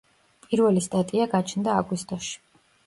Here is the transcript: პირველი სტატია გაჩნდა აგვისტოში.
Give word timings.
პირველი 0.45 0.83
სტატია 0.87 1.29
გაჩნდა 1.37 1.79
აგვისტოში. 1.85 2.37